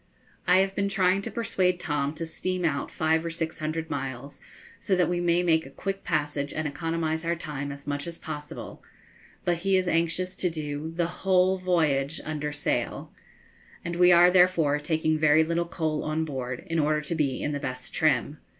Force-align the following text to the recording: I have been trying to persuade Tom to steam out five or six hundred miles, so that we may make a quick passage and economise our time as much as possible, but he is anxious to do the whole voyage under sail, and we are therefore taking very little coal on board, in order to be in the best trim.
I 0.47 0.61
have 0.61 0.73
been 0.73 0.89
trying 0.89 1.21
to 1.21 1.29
persuade 1.29 1.79
Tom 1.79 2.15
to 2.15 2.25
steam 2.25 2.65
out 2.65 2.89
five 2.89 3.23
or 3.23 3.29
six 3.29 3.59
hundred 3.59 3.91
miles, 3.91 4.41
so 4.79 4.95
that 4.95 5.07
we 5.07 5.19
may 5.21 5.43
make 5.43 5.63
a 5.67 5.69
quick 5.69 6.03
passage 6.03 6.51
and 6.51 6.67
economise 6.67 7.23
our 7.23 7.35
time 7.35 7.71
as 7.71 7.85
much 7.85 8.07
as 8.07 8.17
possible, 8.17 8.81
but 9.45 9.57
he 9.59 9.77
is 9.77 9.87
anxious 9.87 10.35
to 10.37 10.49
do 10.49 10.89
the 10.95 11.05
whole 11.21 11.59
voyage 11.59 12.19
under 12.25 12.51
sail, 12.51 13.13
and 13.85 13.95
we 13.95 14.11
are 14.11 14.31
therefore 14.31 14.79
taking 14.79 15.19
very 15.19 15.43
little 15.43 15.65
coal 15.67 16.03
on 16.03 16.25
board, 16.25 16.63
in 16.65 16.79
order 16.79 17.01
to 17.01 17.13
be 17.13 17.39
in 17.39 17.51
the 17.51 17.59
best 17.59 17.93
trim. 17.93 18.39